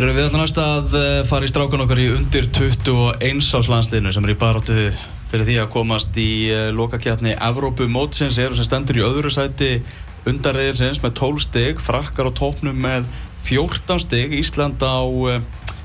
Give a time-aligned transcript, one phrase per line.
[0.00, 4.12] Erum við alltaf næst að eh, fara í strákan okkar í undir 21 ás landsliðinu
[4.14, 4.76] sem er í baróttu
[5.28, 8.38] fyrir því að komast í uh, lokakjapni Evrópu mótsins.
[8.40, 9.68] Eru sem stendur í öðru sæti
[10.30, 13.12] undarreðilsins með 12 stygg, frakkar á tópnum með
[13.44, 15.36] 14 stygg, Ísland á uh,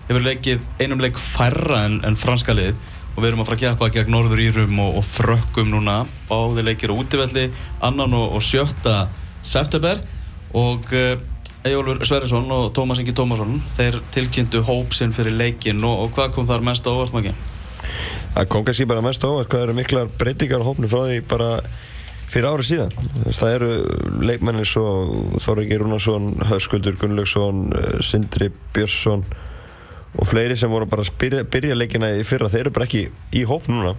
[0.08, 2.80] hefur leikið einum leik færra en, en franska lið.
[3.18, 6.06] Og við erum að fara að kjappa gegn Norður Írum og, og Frökkum núna.
[6.32, 7.50] Báði leikir á útivelli
[7.84, 9.10] annan og, og sjötta
[9.44, 10.00] september.
[10.56, 10.88] Og
[11.66, 16.36] Ejólfur Sverrisson og Tómas Ingi Tómasson þeir tilkynntu hóp sinn fyrir leikin og, og hvað
[16.36, 17.32] kom þar mest á óvart maki?
[18.36, 21.24] Það kom kannski bara mest á óvart hvað eru miklar breytingar á hópnu frá því
[21.26, 21.50] bara
[22.30, 22.94] fyrir árið síðan.
[23.34, 23.72] Það eru
[24.30, 24.86] leikmennir svo
[25.42, 27.66] Þorriki Rúnarsson, Höskuldur Gunnlaugsson,
[28.06, 29.26] Sindri Björnsson
[30.16, 33.08] og fleiri sem voru bara að byrja, byrja leikina í fyrra, þeir eru bara ekki
[33.34, 33.96] í hóp núna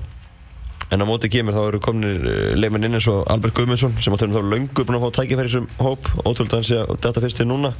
[0.92, 4.30] en á móti kemur þá eru kominir leikmenn inn eins og Albert Guðmundsson sem áttur
[4.30, 6.10] um þá löngu búin að fá tækifæri þessum hóp.
[6.22, 7.72] Ótrúlega að hann sé að þetta fyrst til núna.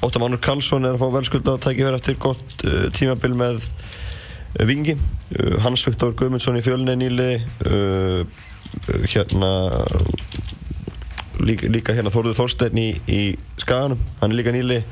[0.00, 4.96] Óttar Mánur Karlsson er að fá velskölda tækifæri eftir gott uh, tímabil með uh, Vingi
[4.96, 7.36] uh, Hans Viktor Guðmundsson í fjölinni nýliði
[9.12, 9.50] hérna
[11.40, 13.20] líka, líka hérna Þóruður Þorstein í, í
[13.60, 14.84] Skaganum, hann er líka nýliði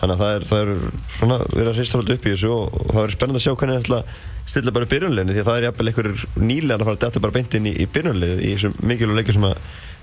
[0.00, 0.72] þannig að það er, það er
[1.18, 3.54] svona verið að hrista alltaf upp í þessu og, og það verður spennand að sjá
[3.54, 4.02] hvernig það ætla
[4.48, 7.36] stilla bara byrjunleginu því að það er jafnvel einhverjur nýlegar að fara að detta bara
[7.36, 9.48] beint inn í, í byrjunleginu í þessum mikilvæg leikir sem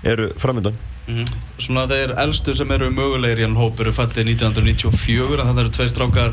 [0.06, 1.32] eru framöndan mm -hmm.
[1.58, 5.70] Svona þeir eldstu sem eru mögulegir í hann hóp eru fættið 1994 en þannig eru
[5.70, 6.32] tvei strákar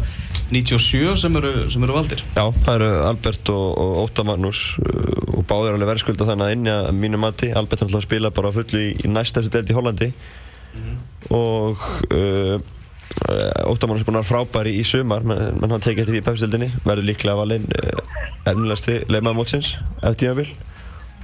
[0.51, 2.23] 97 sem eru, sem eru valdir.
[2.35, 6.51] Já, það eru Albert og, og Óta Magnús uh, og báðir alveg verðskulda þannig að
[6.51, 7.49] inn að mínu mati.
[7.55, 9.63] Albert hann spila bara fullu í, í næstafstu
[13.13, 16.21] og uh, Óttamann er búin að vera frábæri í sumar menn hann tekið eftir því
[16.21, 17.67] í pepsildinni verður líklega valinn
[18.43, 20.47] efnilegasti leifmaður mótsins eftir tímabil.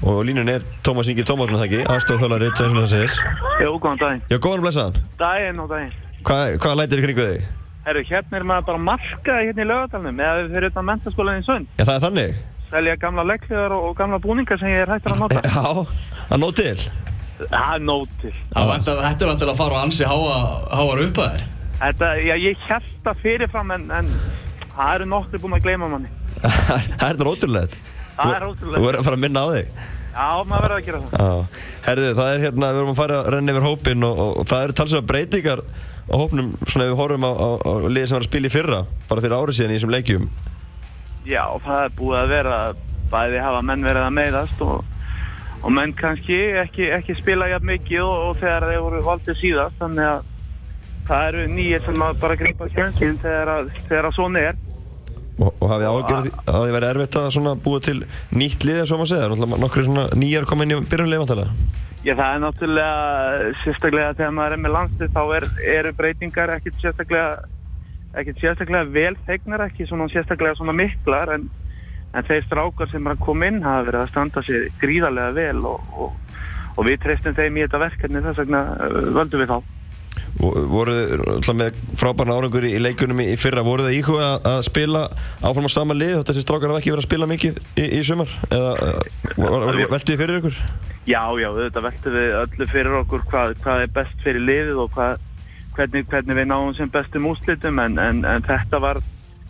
[0.07, 1.79] Og línun er Tómas Ingi Tómasson það ekki?
[1.91, 3.17] Aðstof þjálfari Tjóðsfélagsins
[3.59, 4.21] Jú, góðan daginn.
[4.31, 5.01] Já, góðan og blessaðan.
[5.19, 5.97] Daginn og daginn.
[6.29, 7.49] Hvað hva lætir í kringu þig?
[7.83, 11.45] Herru, hérna er maður bara markaði hérna í lögadalunum eða við fyrir utan mentaskólan í
[11.49, 11.69] Sund.
[11.75, 12.39] Já, það er þannig.
[12.69, 15.43] Selja gamla legglegar og, og gamla búningar sem ég er hættur að nota.
[15.49, 16.73] Já, það nóg til.
[17.41, 18.35] Það er nóg til.
[18.55, 21.47] Þetta er vantilega að fara á ansi háar upp að þér
[21.79, 24.09] Þetta, já, ég held það fyrirfram en, en
[24.73, 26.11] það eru nokkri búin að gleyma manni.
[26.99, 27.85] það er ótrúlega.
[28.17, 28.81] Það er ótrúlega.
[28.81, 29.77] Þú verður að fara að minna á þig.
[30.09, 31.21] Já, maður verður að gera það.
[31.21, 31.61] Já.
[31.85, 34.49] Herðu, það er hérna, við erum að fara að renna yfir hópin og, og, og
[34.49, 35.63] það eru talslega breytingar
[36.09, 38.53] á hópnum svona ef við horfum á, á, á liði sem var að spila í
[38.53, 40.29] fyrra, bara fyrir árið síðan í þessum leikjum.
[41.29, 42.57] Já, það er búið að vera,
[43.13, 44.97] bæði hafa menn verið að meiðast og,
[45.61, 50.09] og menn kannski ekki, ekki spila jafn mikið og þegar þeir voru valdið síðast, þannig
[50.09, 50.28] að
[51.09, 54.63] það eru nýjir sem bara grípa kjönsin þegar að, þegar að svona er.
[55.39, 57.99] Og, og hafið ágjörð að það verið erfitt að búa til
[58.35, 59.29] nýtt lið eins og maður segja?
[59.31, 61.77] Náttúrulega nokkru nýjar koma inn í byrjunlega vantilega.
[61.99, 65.47] Já, það er náttúrulega sérstaklega þegar maður er með landslið þá er,
[65.77, 67.31] eru breytingar ekkert sérstaklega,
[68.19, 71.49] ekkert sérstaklega vel þegnar, ekki svona sérstaklega svona miklar en,
[72.11, 75.65] en þeir strákar sem er að koma inn hafa verið að standa sér gríðarlega vel
[75.71, 76.39] og, og,
[76.75, 78.63] og við treystum þeim í þetta verkefni þess vegna
[79.19, 79.78] völdum við þá
[80.39, 80.95] voru
[81.35, 85.03] alltaf með frábærna árangur í leikunum í fyrra, voru það íhuga að spila
[85.41, 88.01] áfram á sama lið og þessi strákar hafa ekki verið að spila mikið í, í
[88.07, 88.33] sumar?
[88.49, 90.59] Eða veltu þið fyrir ykkur?
[91.09, 94.91] Já, já, þetta veltu við öllu fyrir okkur hvað, hvað er best fyrir liðið og
[94.97, 95.23] hvað,
[95.77, 99.01] hvernig, hvernig við náum sem bestum úslitum en, en, en þetta var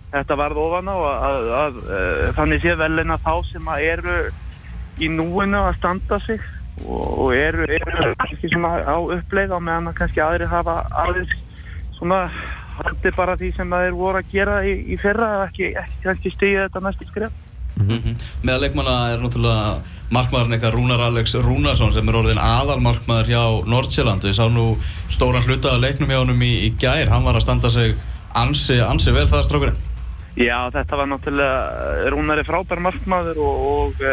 [0.09, 4.15] þetta varð ofan á að, að, að, að þannig sé velina þá sem að eru
[4.99, 6.41] í núinu að standa sig
[6.85, 11.35] og eru, eru kannski svona á uppleið á meðan kannski aðri hafa aðeins
[11.97, 12.23] svona
[12.79, 16.61] haldi bara því sem þeir voru að gera í, í fyrra ekki, ekki kannski stíði
[16.63, 17.33] þetta næstu skref.
[17.79, 18.15] Mm -hmm.
[18.43, 19.79] Meðal leikmanna er náttúrulega
[20.11, 24.65] markmaðurinn eitthvað Rúnar Alex Rúnarsson sem er orðin aðalmarkmaður hjá Nordsjælland við sáum nú
[25.09, 27.95] stóran hluta að leiknum hjá honum í, í gær, hann var að standa sig
[28.33, 29.79] ansi, ansi vel það strákurinn.
[30.39, 34.03] Já, þetta var náttúrulega Rúnar er frábær markmaður og, og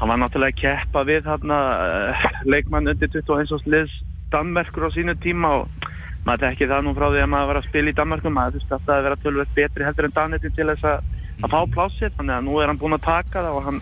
[0.00, 3.94] hann var náttúrulega keppa við þarna uh, leikmann undir 21 árs liðs
[4.32, 5.86] Danmerkur á sínu tíma og
[6.26, 8.74] maður tekki það nú frá því að maður var að spila í Danmerkum maður þurfti
[8.76, 11.06] alltaf að vera tölvöld betri heldur en Danetin til þess að,
[11.42, 13.80] að fá plásið þannig að nú er hann búinn að taka það og hann,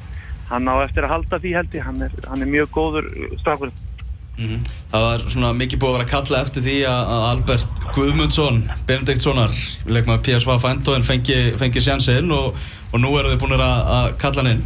[0.52, 1.88] hann á eftir að halda því held ég.
[1.88, 3.10] Hann hann er mjög góður
[3.40, 4.60] strafur mm -hmm.
[4.92, 9.52] Það var svona mikið búið að vera að kalla eftir því að Albert Guðmundsson Benediktssonar,
[9.86, 12.54] leikmann PSV Fæntóin fengi, fengi sjansinn og,
[12.92, 14.64] og nú eru þið búin að kalla hann inn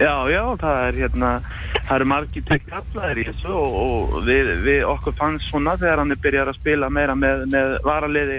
[0.00, 1.30] Já, já, það er hérna,
[1.74, 6.14] það eru margir tekkallaðir í þessu og, og við, við okkur fannst svona þegar hann
[6.14, 8.38] er byrjað að spila meira með, með varaliði,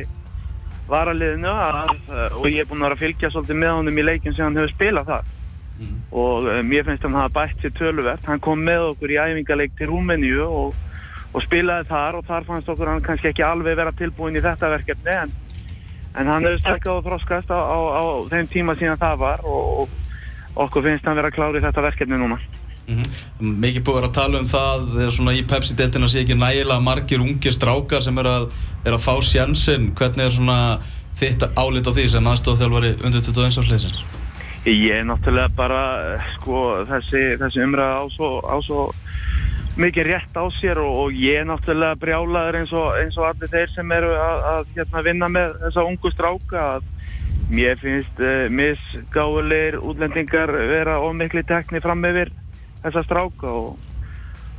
[0.90, 1.94] varaliðinu að,
[2.40, 4.58] og ég er búinn að vera að fylgja svolítið með honum í leikin sem hann
[4.58, 5.32] hefur spilað það
[5.78, 6.02] mm.
[6.24, 9.22] og um, ég finnst að hann hafa bætt sér töluvert, hann kom með okkur í
[9.22, 10.84] æfingarleik til Rúmeníu og,
[11.30, 14.74] og spilaði þar og þar fannst okkur hann kannski ekki alveg vera tilbúin í þetta
[14.80, 15.40] verkefni en
[16.18, 18.04] en hann hefur stækkað og þroskast á, á, á
[18.34, 20.01] þeim tíma síðan það var og, og
[20.56, 22.40] okkur finnst hann vera klárið þetta verkefni núna.
[22.88, 23.60] Mm -hmm.
[23.64, 28.18] Mikið búið að tala um það í Pepsi-deltina sé ekki nægilega margir ungir strákar sem
[28.18, 28.50] er að,
[28.86, 29.94] er að fá sjansinn.
[29.96, 30.80] Hvernig er svona
[31.16, 34.04] þitt álit á því sem aðstofþjálfari undir 21 ársleisins?
[34.66, 35.82] Ég er náttúrulega bara,
[36.38, 38.92] sko, þessi, þessi umræða á svo, á svo
[39.78, 43.50] mikið rétt á sér og, og ég er náttúrulega brjálaður eins og, eins og allir
[43.50, 46.90] þeir sem eru að, að hérna, vinna með þessa ungu stráka að
[47.52, 52.32] mér finnst uh, misgáðulegir útlendingar vera ómikli tekni fram yfir
[52.82, 53.74] þessa stráka og,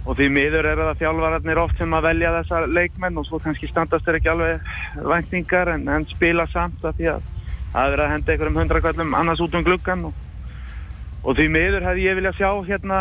[0.04, 3.70] og því miður er það þjálfararnir oft sem að velja þessa leikmenn og svo kannski
[3.70, 4.66] standast er ekki alveg
[5.08, 7.30] væntingar en, en spila samt að því að
[7.72, 10.28] það er að henda einhverjum hundrakvallum annars út um gluggan og,
[11.22, 13.00] og því miður hefði ég viljað sjá hérna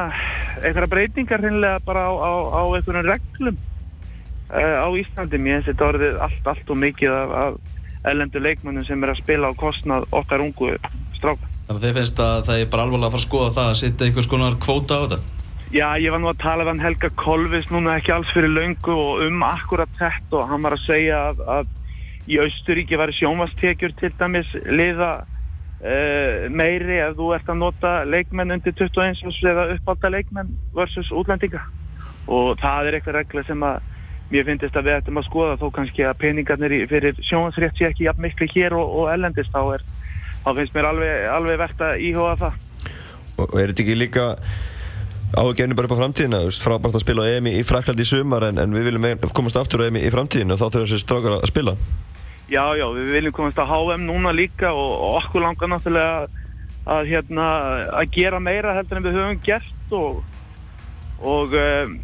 [0.62, 3.60] einhverja breytingar hinnlega bara á, á, á einhverjum reglum
[4.56, 5.42] uh, á Íslandi.
[5.42, 9.22] Mér finnst þetta orðið allt, allt og mikið af, af ellendu leikmennum sem er að
[9.22, 10.74] spila á kostnað okkar ungu
[11.18, 11.50] stráka.
[11.68, 13.80] Þannig að þið finnst að það er bara alvarlega að fara að skoða það að
[13.82, 15.20] setja einhvers konar kvóta á þetta?
[15.72, 19.22] Já, ég var nú að tala við Helga Kolvis núna ekki alls fyrir laungu og
[19.24, 21.70] um akkurat þetta og hann var að segja að, að
[22.28, 28.58] í Austuríki var sjónvastekjur til dæmis liða uh, meiri ef þú ert að nota leikmenn
[28.58, 31.64] undir 21 eða uppálda leikmenn versus útlendinga
[32.28, 33.91] og það er eitthvað regla sem að
[34.32, 38.08] mér finnst að við ættum að skoða þó kannski að peningarnir fyrir sjónvansrétt sé ekki
[38.08, 39.88] jafn miklu hér og, og ellendist þá, er,
[40.46, 42.60] þá finnst mér alveg, alveg verðt að íhuga það.
[43.42, 44.28] Og er þetta ekki líka
[45.32, 48.60] áhugjefni bara upp á framtíðina, frábært að spila á EM í Fraklandi í sumar en,
[48.62, 50.56] en við viljum komast aftur á EM í framtíðina.
[50.56, 51.76] Og þá þurfum þessi strákar að spila.
[52.52, 56.28] Já, já, við viljum komast á HM núna líka og, og okkur langar náttúrulega
[56.84, 57.48] að, hérna,
[57.96, 60.20] að gera meira heldur en við höfum gert og,
[61.24, 61.96] og um,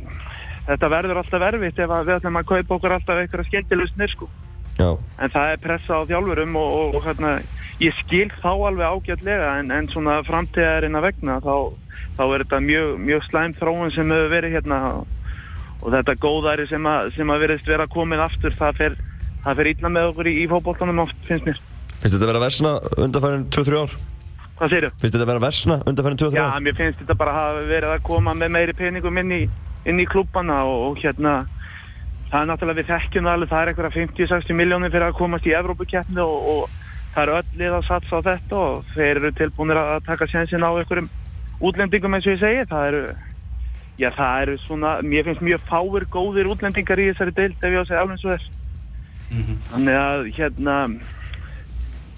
[0.68, 4.30] þetta verður alltaf verfitt ef við ætlum að kaupa okkur alltaf eitthvað skemmtilegusnir sko.
[4.78, 4.92] Já.
[5.18, 7.38] En það er pressa á þjálfurum og, og hérna,
[7.82, 11.56] ég skil þá alveg ágætlega en, en svona framtíðarinn að vegna þá,
[12.20, 14.82] þá er þetta mjög, mjög slæm þróun sem hefur verið hérna
[15.78, 19.00] og þetta góðæri sem að, sem að verðist vera komið aftur það fer
[19.48, 21.62] það fer illa með okkur í, í fókbóltanum oft, finnst mér.
[21.98, 23.96] Finnst þetta að vera versna undanfærin 2-3 ár?
[24.58, 24.92] Hvað segir þú?
[25.02, 26.42] Finnst þetta að vera versna undanfærin 2-3 ár?
[26.42, 29.42] Já, mér finnst þetta bara að hafa verið að koma með meiri peningum inn í,
[29.88, 31.38] inn í klubbana og, og hérna
[32.32, 35.56] það er náttúrulega við þekkjum alveg, það er eitthvað 50-60 miljónir fyrir að komast í
[35.56, 36.76] Evrópukeppni og, og
[37.16, 40.68] það eru öll lið að satsa á þetta og þeir eru tilbúinir að taka sjensin
[40.68, 41.10] á einhverjum
[41.64, 43.04] útlendingum eins og ég segi, það eru
[43.98, 47.80] já, það eru svona, mér finnst mjög fáir góðir útlendingar í þessari deild ef ég
[47.80, 48.58] á að segja alveg eins og þess
[49.32, 49.58] Mm -hmm.
[49.72, 50.76] Þannig að hérna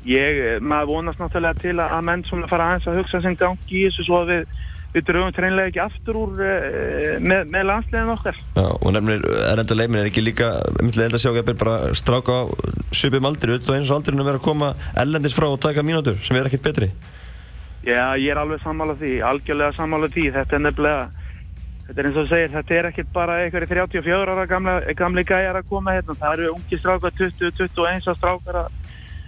[0.05, 3.85] ég, maður vonast náttúrulega til að menn svona fara aðeins að hugsa sem gangi í
[3.87, 4.45] þessu svo að við,
[4.93, 8.41] við drögum treinlega ekki aftur úr uh, með, með landslegin okkar.
[8.57, 10.49] Já, og nefnir erenda leimin er ekki líka,
[10.81, 12.43] myndið enda sjá ekki að bara stráka á
[12.95, 16.19] söpum aldri og eins og aldrei að vera að koma ellendis frá og taka mínútur
[16.25, 16.91] sem er ekkert betri.
[17.85, 21.07] Já, ég er alveg sammálað því, algjörlega sammálað því, þetta er nefnilega
[21.89, 25.57] Þetta er eins og segir, þetta er ekkert bara einhverju 34 ára gamla, gamli gæjar
[25.57, 26.13] að koma hérna.
[26.19, 28.67] Það eru ungi strákar, 20-21 strákar að,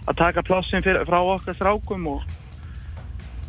[0.06, 2.28] að taka plássin frá okkar strákum og,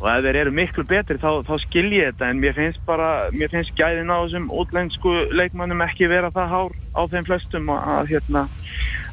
[0.03, 3.09] og ef þeir eru miklu betri þá, þá skil ég þetta en mér finnst bara,
[3.31, 8.11] mér finnst gæðin á þessum útlensku leikmannum ekki vera það hár á þeim flestum að,
[8.11, 8.45] hérna,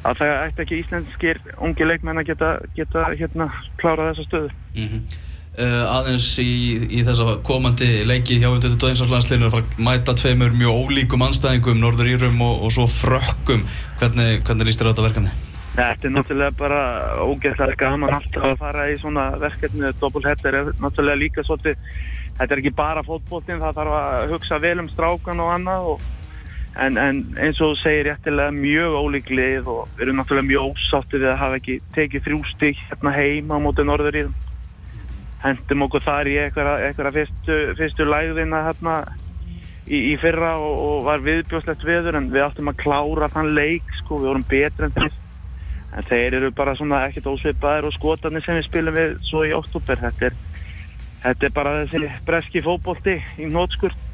[0.03, 3.47] að það ætti ekki íslenskir ungi leikmenn að geta, geta hérna,
[3.79, 4.55] klára þessa stöðu.
[4.75, 5.19] Mm -hmm.
[5.51, 9.11] Uh, aðeins í, í þessa komandi leiki hjá undir 21.
[9.11, 13.65] landsliðinu að fara að mæta tveimur mjög ólíkum anstæðingum Norður Írum og, og svo Frökkum
[13.99, 15.50] hvernig, hvernig líst þér á þetta verkefni?
[15.71, 16.79] Þetta er náttúrulega bara
[17.23, 21.77] ógeðslega gaman alltaf að fara í svona verkefni dobbulhetter er náttúrulega líka svolítið
[22.39, 26.03] þetta er ekki bara fótbóltinn það þarf að hugsa vel um strákan og annað og,
[26.75, 31.31] en, en eins og segir réttilega mjög ólíklið og við erum náttúrulega mjög ósáttið við
[31.31, 34.37] að hafa ekki tekið þrjústík hérna heima á móti Norður Írum
[35.41, 38.99] hendum okkur þar í eitthvað fyrstu, fyrstu lægðina hérna
[39.87, 43.87] í, í fyrra og, og var viðbjóslegt viður en við áttum að klára þann leik
[44.01, 45.20] sko, við vorum betur en þess
[45.91, 49.51] en þeir eru bara svona ekkert ósveipaðir og skotarnir sem við spilum við svo í
[49.55, 50.37] oktober þetta er,
[51.25, 54.07] þetta er bara þessi breski fókbólti í nótskurt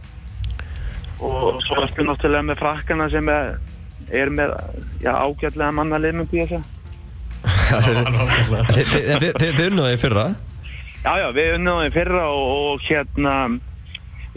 [1.21, 3.55] og svo erstu náttúrulega með frakkana sem er,
[4.13, 4.53] er með
[5.01, 6.65] já, ágætlega mannalið myndi ég að segja
[9.37, 10.27] Þið unnaði fyrra?
[11.03, 13.33] Já, já, við unnaðum í fyrra og, og hérna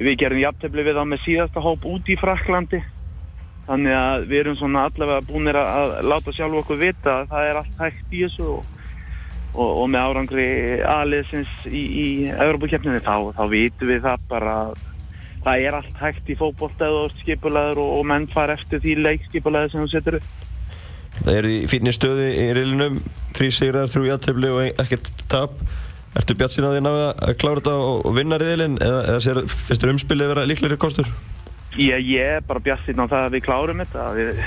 [0.01, 2.81] við gerum jafntefni við á með síðasta hóp út í Fraklandi
[3.71, 7.49] þannig að við erum svona allavega búinir að, að láta sjálf okkur vita að það
[7.49, 8.69] er allt hægt í þessu og,
[9.55, 10.47] og, og með árangri
[10.91, 14.57] aðliðsins í, í Európa-kjöfninu þá, þá vitum við það bara
[15.45, 19.85] það er allt hægt í fókbóltað og skipulaður og menn far eftir því leikskipulaður sem
[19.87, 20.37] þú setur upp
[21.21, 23.01] Það er í fyrir stöðu í reilinum
[23.37, 25.57] þrý sigrar, þrjú jættefli og ekkert tap
[26.19, 29.85] Ertu bjart sín að því náðu að klára þetta og vinna riðilinn eða, eða finnst
[29.85, 31.11] þér umspilið vera líklegri kostur?
[31.81, 34.09] Ég, ég er bara bjart síðan á það að við klárum þetta.
[34.17, 34.41] Við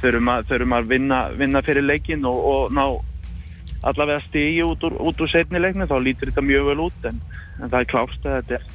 [0.00, 2.84] þurfum að, þurfum að vinna, vinna fyrir leikin og, og ná
[3.84, 5.88] allavega stigi út úr, úr setni leikni.
[5.90, 7.20] Þá lítur þetta mjög vel út en,
[7.60, 8.66] en það er klárt að þetta er,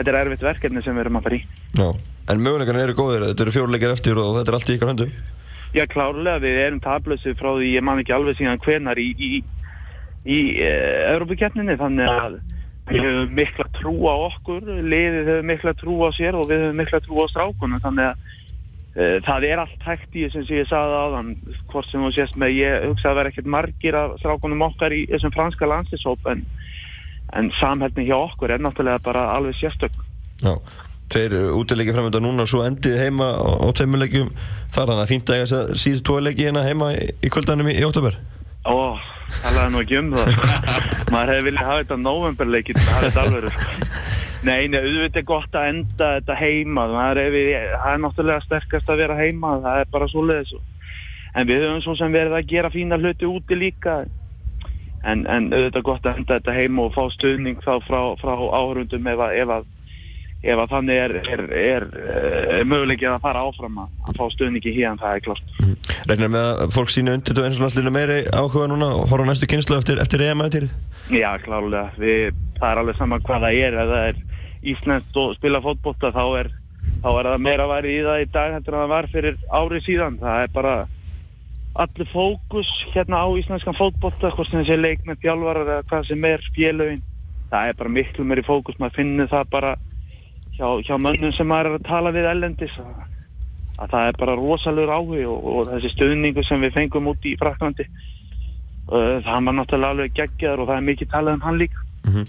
[0.00, 1.42] þetta er erfitt verkefni sem við erum að fara í.
[1.78, 1.88] Já,
[2.34, 3.28] en möguleikarnir eru góðir.
[3.30, 5.16] Þetta eru fjóruleikir eftir og þetta er allt í ykkar höndum.
[5.76, 6.42] Já, klárlega.
[6.42, 9.32] Við erum tablössu frá því ég man ekki alveg síðan hvenar í, í,
[10.26, 10.72] í e,
[11.14, 12.40] Európa-keppninni þannig að
[12.88, 16.80] við höfum mikla trú á okkur, liðið hefur mikla trú á sér og við höfum
[16.82, 18.16] mikla trú á strákunum þannig að
[18.94, 21.30] e, það er allt hægt í þessum sem ég sagði áðan
[21.72, 25.04] hvort sem þú sést með, ég hugsa að vera ekkert margir af strákunum okkar í
[25.12, 26.44] þessum franska landslýsóp en,
[27.36, 30.00] en samhældin hjá okkur er náttúrulega bara alveg sérstök.
[30.40, 30.54] Já,
[31.12, 34.32] tveir útileiki framönda núna og svo endið heima á, tveimurleikjum
[34.72, 37.78] þar þannig að fínt að eiga þess að síðustu tvoleiki hérna heima í, kvöldanum í,
[37.80, 38.20] í óttabér
[38.66, 38.98] Ó,
[39.42, 40.32] talaði nú ekki um það
[41.12, 43.94] maður hefði viljað hafa þetta novemberleiki til að hafa þetta alveg sko.
[44.38, 46.84] Nei, nei, auðvitað er gott að enda þetta heima.
[46.92, 47.38] Það er,
[47.74, 50.52] það er náttúrulega sterkast að vera heima það er bara svo leiðis
[51.38, 54.00] en við höfum svo sem verið að gera fína hluti úti líka.
[55.06, 58.32] En, en auðvitað er gott að enda þetta heima og fá stuðning þá frá, frá
[58.34, 59.68] áhörundum ef að,
[60.38, 61.86] ef að að þannig er, er, er,
[62.58, 65.48] er möguleikið að fara áfram að, að fá stöðningi hérna, það er klart.
[65.58, 65.72] Mm.
[66.10, 69.26] Regnar með að fólk sína undir og eins og náttúrulega meiri áhuga núna og horfa
[69.26, 70.76] næstu kynslu eftir, eftir EM-ættirið?
[71.10, 71.88] Já, klálega.
[71.98, 73.78] Við, það er alveg saman hvað það er.
[73.82, 74.22] Ef það er
[74.74, 76.52] íslenskt og spila fótbotta þá er,
[77.02, 79.84] þá er það meira værið í það í dag hendur en það var fyrir árið
[79.88, 80.22] síðan.
[80.22, 80.76] Það er bara
[81.78, 86.30] allir fókus hérna á íslenskan fótbotta, hvort sem þessi leik með fjálvarar eða hvað sem
[86.30, 87.04] er félögin.
[87.48, 89.76] Það er bara miklu meiri fókus, maður finnir það bara
[90.58, 92.94] hjá, hjá mönnum sem maður er að tala við ellendis að,
[93.78, 97.36] að það er bara rosalegur áhug og, og þessi stöðningu sem við fengum út í
[97.40, 101.84] Fraklandi uh, það var náttúrulega alveg geggjaður og það er mikið talað um hann líka.
[101.98, 102.26] Mm -hmm.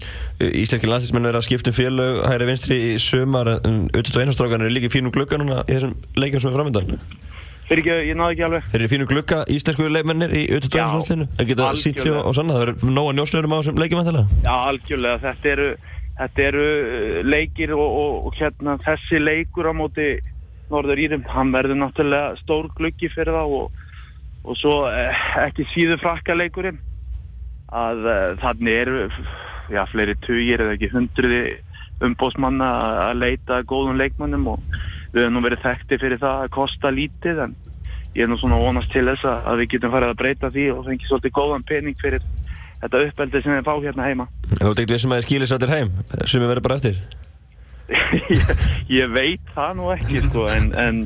[0.60, 4.74] Íslenski landsinsmenn er að skipta um félög hægri vinstri í sömar en auðvitað einhverstrákan er
[4.74, 6.98] líka í fínum glugga núna í þessum leikum sem er framöndan
[7.70, 8.62] Fyrir ekki, ég náðu ekki alveg.
[8.66, 12.34] Þeir eru í fínum glugga íslensku leikmennir í auðvitað einhverstrákanslinu Það geta sínt sér og
[12.34, 14.02] sanna, það eru nóga njósnörum á þessum leikum
[14.42, 15.68] Já, algjörlega, þetta eru
[16.20, 20.12] þetta eru uh, leikir og, og, og hérna þessi leikur á móti
[20.70, 23.80] Norður Írum, hann verður náttúrulega stór gluggi fyrir það og,
[24.46, 26.78] og svo eh, ekki síðu frakka leikurinn.
[27.74, 29.00] Að eh, þannig eru
[29.70, 31.42] já, fleiri tugir eða ekki hundruði
[32.06, 32.68] umbósmanna
[33.08, 34.62] að leita góðum leikmannum og
[35.12, 37.56] við hefum nú verið þekkti fyrir það að kosta lítið en
[38.14, 40.86] ég er nú svona vonast til þess að við getum farið að breyta því og
[40.86, 42.24] fengi svolítið góðan pening fyrir
[42.82, 44.28] þetta uppeldi sem við fá hérna heima.
[44.50, 45.90] Þú veit ekki vissum að þið skilir sættir heim
[46.24, 47.02] sem við verðum bara eftir?
[47.90, 48.52] ég,
[49.00, 51.00] ég veit það nú ekki sko en, en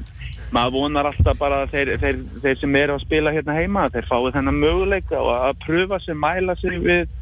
[0.54, 4.08] maður vonar alltaf bara að þeir, þeir, þeir sem eru að spila hérna heima þeir
[4.10, 7.16] fái þennan möguleika og að pröfa sig, mæla sig við,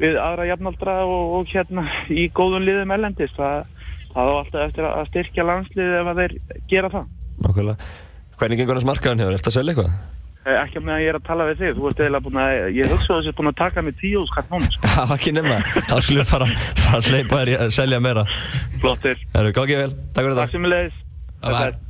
[0.00, 3.68] við aðra jafnaldra og, og hérna í góðun liðum ellendist það,
[4.14, 6.36] það á alltaf eftir að styrkja landsliði ef þeir
[6.70, 7.14] gera það.
[7.44, 7.94] Nákvæmlega.
[8.34, 9.34] Hvernig gengur hans markaðan hefur?
[9.34, 10.13] Er þetta að selja eitthvað?
[10.44, 12.54] Eh, ekki með að ég er að tala við þig, þú ert eða búin að,
[12.76, 14.90] ég hugsa að þessi búin að taka mig tíu skall núna sko.
[14.92, 15.56] Já, ekki nefna,
[15.88, 16.48] þá skulle við fara,
[16.82, 18.24] fara að hleypa þér að selja meira.
[18.82, 19.22] Flottir.
[19.32, 20.42] Það eru, gáðið vel, takk fyrir það.
[20.42, 21.80] Takk sem ég leiðis.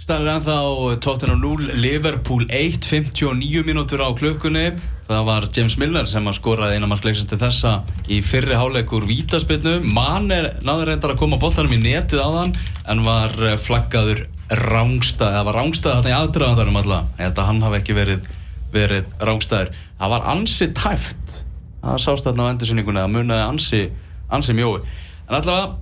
[0.00, 0.56] Stærður ennþá
[1.04, 4.66] Tottenham 0, Liverpool 1, 59 mínútur á klukkunni.
[5.06, 7.76] Það var James Milner sem að skoraði eina markleiksast til þessa
[8.10, 9.76] í fyrri háleikur vítaspilnu.
[9.86, 12.58] Mann er náður reyndar að koma bóltanum í netið á þann
[12.90, 17.96] en var flaggaður rángstað, það var rángstað þetta í aðdraðandarum alltaf, þetta hann hafi ekki
[17.98, 18.30] verið,
[18.74, 19.70] verið rángstaður.
[20.00, 21.36] Það var ansi tæft,
[21.84, 23.84] það sást þarna á endursynningunni að munnaði ansi,
[24.30, 24.80] ansi mjói.
[25.28, 25.78] En alltaf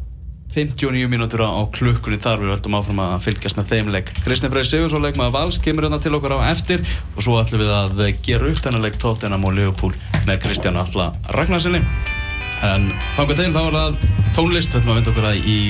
[0.54, 4.12] 59 mínútur á klukkunni þar við höldum áfram að fylgjast með þeim leik.
[4.24, 6.84] Kristinn Freyr Sigursson leik með Vals kemur hérna til okkur á eftir
[7.14, 9.92] og svo ætlum við að gera upp þennan leik Tottenham og Liverpool
[10.24, 11.84] með Kristján Alla Ragnarssoni.
[12.64, 12.90] En
[13.28, 14.02] teginn þá var það
[14.38, 15.60] tónlist, við ætlum að vinda okkur að í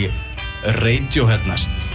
[0.78, 1.87] Radiohead næst.